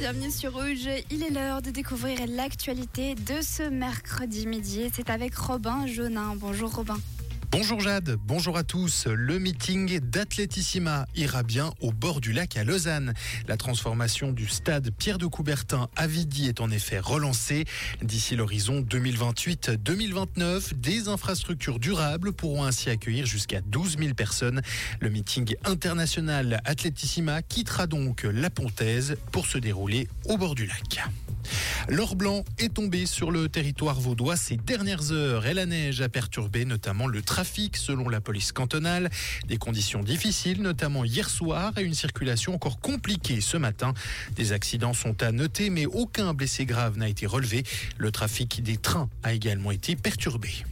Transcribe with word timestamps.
Bienvenue 0.00 0.30
sur 0.30 0.54
Rouge. 0.54 0.88
Il 1.10 1.22
est 1.22 1.28
l'heure 1.28 1.60
de 1.60 1.68
découvrir 1.68 2.20
l'actualité 2.26 3.14
de 3.14 3.42
ce 3.42 3.64
mercredi 3.64 4.46
midi. 4.46 4.88
C'est 4.94 5.10
avec 5.10 5.34
Robin 5.34 5.86
Jonin. 5.86 6.36
Bonjour 6.36 6.74
Robin. 6.74 6.96
Bonjour 7.52 7.80
Jade, 7.80 8.16
bonjour 8.24 8.56
à 8.56 8.62
tous. 8.62 9.08
Le 9.08 9.40
meeting 9.40 9.98
d'Athletissima 9.98 11.06
ira 11.16 11.42
bien 11.42 11.72
au 11.80 11.90
bord 11.90 12.20
du 12.20 12.32
lac 12.32 12.56
à 12.56 12.62
Lausanne. 12.62 13.12
La 13.48 13.56
transformation 13.56 14.30
du 14.30 14.46
stade 14.46 14.92
Pierre 14.96 15.18
de 15.18 15.26
Coubertin 15.26 15.88
à 15.96 16.06
Vidi 16.06 16.46
est 16.46 16.60
en 16.60 16.70
effet 16.70 17.00
relancée. 17.00 17.64
D'ici 18.02 18.36
l'horizon 18.36 18.82
2028-2029, 18.82 20.74
des 20.74 21.08
infrastructures 21.08 21.80
durables 21.80 22.32
pourront 22.32 22.62
ainsi 22.62 22.88
accueillir 22.88 23.26
jusqu'à 23.26 23.60
12 23.62 23.98
000 23.98 24.14
personnes. 24.14 24.62
Le 25.00 25.10
meeting 25.10 25.56
international 25.64 26.60
Athletissima 26.64 27.42
quittera 27.42 27.88
donc 27.88 28.22
la 28.22 28.50
Pontaise 28.50 29.16
pour 29.32 29.46
se 29.46 29.58
dérouler 29.58 30.06
au 30.26 30.38
bord 30.38 30.54
du 30.54 30.66
lac. 30.66 31.00
L'or 31.88 32.16
blanc 32.16 32.44
est 32.58 32.74
tombé 32.74 33.06
sur 33.06 33.30
le 33.30 33.48
territoire 33.48 34.00
vaudois 34.00 34.36
ces 34.36 34.56
dernières 34.56 35.12
heures 35.12 35.46
et 35.46 35.54
la 35.54 35.66
neige 35.66 36.00
a 36.00 36.08
perturbé 36.08 36.64
notamment 36.64 37.06
le 37.06 37.22
trafic 37.22 37.76
selon 37.76 38.08
la 38.08 38.20
police 38.20 38.52
cantonale. 38.52 39.10
Des 39.46 39.56
conditions 39.56 40.02
difficiles, 40.02 40.62
notamment 40.62 41.04
hier 41.04 41.28
soir, 41.28 41.72
et 41.78 41.82
une 41.82 41.94
circulation 41.94 42.54
encore 42.54 42.80
compliquée 42.80 43.40
ce 43.40 43.56
matin. 43.56 43.94
Des 44.36 44.52
accidents 44.52 44.94
sont 44.94 45.22
à 45.22 45.32
noter, 45.32 45.70
mais 45.70 45.86
aucun 45.86 46.34
blessé 46.34 46.66
grave 46.66 46.98
n'a 46.98 47.08
été 47.08 47.26
relevé. 47.26 47.64
Le 47.98 48.10
trafic 48.10 48.62
des 48.62 48.76
trains 48.76 49.08
a 49.22 49.32
également 49.32 49.70
été 49.70 49.96
perturbé. 49.96 50.64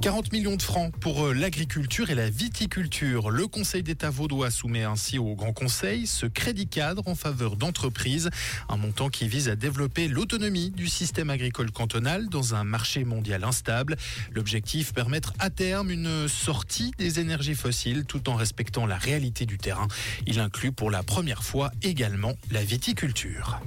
40 0.00 0.32
millions 0.32 0.56
de 0.56 0.62
francs 0.62 0.92
pour 1.00 1.26
euh, 1.26 1.32
l'agriculture 1.32 2.10
et 2.10 2.14
la 2.14 2.30
viticulture. 2.30 3.30
Le 3.30 3.46
Conseil 3.46 3.82
d'État 3.82 4.10
vaudois 4.10 4.50
soumet 4.50 4.84
ainsi 4.84 5.18
au 5.18 5.34
Grand 5.34 5.52
Conseil 5.52 6.06
ce 6.06 6.26
crédit 6.26 6.66
cadre 6.66 7.06
en 7.06 7.14
faveur 7.14 7.56
d'entreprises, 7.56 8.30
un 8.68 8.76
montant 8.76 9.08
qui 9.08 9.28
vise 9.28 9.48
à 9.48 9.56
développer 9.56 10.08
l'autonomie 10.08 10.70
du 10.70 10.88
système 10.88 11.30
agricole 11.30 11.70
cantonal 11.70 12.28
dans 12.28 12.54
un 12.54 12.64
marché 12.64 13.04
mondial 13.04 13.44
instable. 13.44 13.96
L'objectif, 14.32 14.92
permettre 14.92 15.32
à 15.38 15.50
terme 15.50 15.90
une 15.90 16.28
sortie 16.28 16.92
des 16.98 17.20
énergies 17.20 17.54
fossiles 17.54 18.04
tout 18.04 18.28
en 18.28 18.34
respectant 18.34 18.86
la 18.86 18.96
réalité 18.96 19.46
du 19.46 19.58
terrain. 19.58 19.88
Il 20.26 20.40
inclut 20.40 20.72
pour 20.72 20.90
la 20.90 21.02
première 21.02 21.42
fois 21.42 21.70
également 21.82 22.34
la 22.50 22.62
viticulture. 22.62 23.60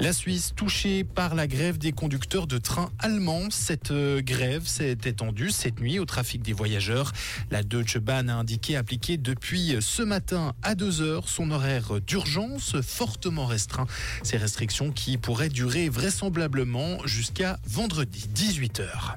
La 0.00 0.14
Suisse 0.14 0.54
touchée 0.56 1.04
par 1.04 1.34
la 1.34 1.46
grève 1.46 1.76
des 1.76 1.92
conducteurs 1.92 2.46
de 2.46 2.56
trains 2.56 2.90
allemands. 3.00 3.50
Cette 3.50 3.90
euh, 3.90 4.22
grève 4.22 4.66
s'est 4.66 4.96
étendue 5.04 5.50
cette 5.50 5.78
nuit 5.78 5.98
au 5.98 6.06
trafic 6.06 6.40
des 6.40 6.54
voyageurs. 6.54 7.12
La 7.50 7.62
Deutsche 7.62 7.98
Bahn 7.98 8.30
a 8.30 8.36
indiqué 8.36 8.76
appliquer 8.76 9.18
depuis 9.18 9.76
ce 9.82 10.02
matin 10.02 10.54
à 10.62 10.74
2 10.74 11.02
heures 11.02 11.28
son 11.28 11.50
horaire 11.50 12.00
d'urgence 12.00 12.80
fortement 12.80 13.44
restreint. 13.44 13.86
Ces 14.22 14.38
restrictions 14.38 14.90
qui 14.90 15.18
pourraient 15.18 15.50
durer 15.50 15.90
vraisemblablement 15.90 17.06
jusqu'à 17.06 17.58
vendredi 17.66 18.26
18 18.32 18.80
heures. 18.80 19.16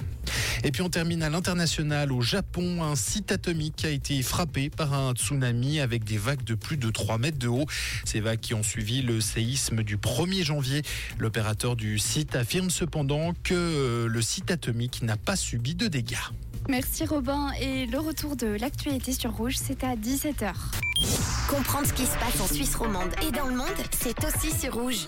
Et 0.65 0.71
puis 0.71 0.81
on 0.81 0.89
termine 0.89 1.23
à 1.23 1.29
l'international 1.29 2.11
au 2.13 2.21
Japon. 2.21 2.83
Un 2.83 2.95
site 2.95 3.33
atomique 3.33 3.83
a 3.83 3.89
été 3.89 4.21
frappé 4.21 4.69
par 4.69 4.93
un 4.93 5.13
tsunami 5.13 5.81
avec 5.81 6.05
des 6.05 6.17
vagues 6.17 6.43
de 6.43 6.55
plus 6.55 6.77
de 6.77 6.89
3 6.89 7.17
mètres 7.17 7.37
de 7.37 7.49
haut. 7.49 7.65
Ces 8.05 8.21
vagues 8.21 8.39
qui 8.39 8.53
ont 8.53 8.63
suivi 8.63 9.01
le 9.01 9.19
séisme 9.19 9.83
du 9.83 9.97
1er 9.97 10.43
janvier. 10.43 10.81
L'opérateur 11.19 11.75
du 11.75 11.99
site 11.99 12.35
affirme 12.37 12.69
cependant 12.69 13.33
que 13.43 13.53
euh, 13.53 14.07
le 14.07 14.21
site 14.21 14.51
atomique 14.51 15.01
n'a 15.03 15.17
pas 15.17 15.35
subi 15.35 15.75
de 15.75 15.87
dégâts. 15.87 16.15
Merci 16.69 17.05
Robin. 17.05 17.51
Et 17.59 17.85
le 17.85 17.99
retour 17.99 18.37
de 18.37 18.47
l'actualité 18.47 19.11
sur 19.11 19.31
Rouge, 19.31 19.55
c'est 19.57 19.83
à 19.83 19.95
17h. 19.95 20.53
Comprendre 21.49 21.87
ce 21.87 21.93
qui 21.93 22.05
se 22.05 22.17
passe 22.17 22.39
en 22.39 22.47
Suisse 22.47 22.75
romande 22.75 23.09
et 23.27 23.31
dans 23.31 23.47
le 23.47 23.55
monde, 23.55 23.67
c'est 23.91 24.15
aussi 24.23 24.57
sur 24.57 24.73
Rouge. 24.75 25.07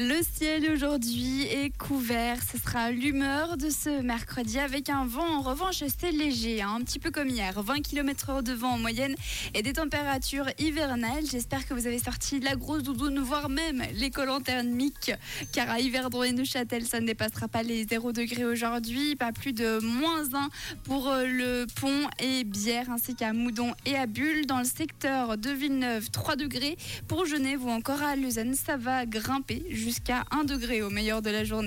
Le 0.00 0.20
ciel 0.22 0.70
aujourd'hui 0.70 1.42
est 1.42 1.76
couvert. 1.76 2.36
Ce 2.52 2.56
sera 2.56 2.92
l'humeur 2.92 3.56
de 3.56 3.68
ce 3.68 4.00
mercredi 4.00 4.60
avec 4.60 4.90
un 4.90 5.04
vent 5.04 5.26
en 5.26 5.40
revanche 5.40 5.82
assez 5.82 6.12
léger, 6.12 6.62
hein, 6.62 6.76
un 6.78 6.84
petit 6.84 7.00
peu 7.00 7.10
comme 7.10 7.26
hier. 7.26 7.60
20 7.60 7.80
km 7.80 8.30
h 8.30 8.42
de 8.44 8.52
vent 8.52 8.74
en 8.74 8.78
moyenne 8.78 9.16
et 9.54 9.62
des 9.62 9.72
températures 9.72 10.46
hivernales. 10.60 11.24
J'espère 11.28 11.66
que 11.66 11.74
vous 11.74 11.88
avez 11.88 11.98
sorti 11.98 12.38
la 12.38 12.54
grosse 12.54 12.84
doudoune, 12.84 13.18
voire 13.18 13.48
même 13.48 13.82
les 13.92 14.10
collants 14.10 14.40
thermiques. 14.40 15.10
Car 15.50 15.68
à 15.68 15.80
Yverdon 15.80 16.22
et 16.22 16.30
Neuchâtel, 16.30 16.86
ça 16.86 17.00
ne 17.00 17.06
dépassera 17.06 17.48
pas 17.48 17.64
les 17.64 17.84
0 17.84 18.12
degrés 18.12 18.44
aujourd'hui. 18.44 19.16
Pas 19.16 19.32
plus 19.32 19.52
de 19.52 19.80
moins 19.80 20.32
1 20.32 20.48
pour 20.84 21.08
euh, 21.08 21.26
le 21.26 21.66
pont 21.74 22.08
et 22.20 22.44
Bière 22.44 22.88
ainsi 22.88 23.16
qu'à 23.16 23.32
Moudon 23.32 23.74
et 23.84 23.96
à 23.96 24.06
Bulle. 24.06 24.46
Dans 24.46 24.58
le 24.58 24.64
secteur 24.64 25.36
de 25.36 25.50
Villeneuve, 25.50 26.08
3 26.12 26.36
degrés. 26.36 26.76
Pour 27.08 27.26
Genève 27.26 27.64
ou 27.64 27.70
encore 27.70 28.00
à 28.00 28.14
Lausanne, 28.14 28.54
ça 28.54 28.76
va 28.76 29.04
grimper 29.04 29.64
jusqu'à 29.88 30.24
1 30.32 30.44
degré 30.44 30.82
au 30.82 30.90
meilleur 30.90 31.22
de 31.22 31.30
la 31.30 31.44
journée. 31.44 31.66